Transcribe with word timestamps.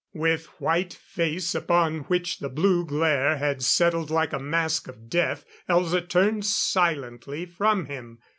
With 0.15 0.47
white 0.59 0.95
face 0.95 1.53
upon 1.53 2.05
which 2.05 2.39
the 2.39 2.49
blue 2.49 2.87
glare 2.87 3.37
had 3.37 3.61
settled 3.61 4.09
like 4.09 4.33
a 4.33 4.39
mask 4.39 4.87
of 4.87 5.11
death, 5.11 5.45
Elza 5.69 6.09
turned 6.09 6.43
silently 6.43 7.45
from 7.45 7.85
him. 7.85 8.17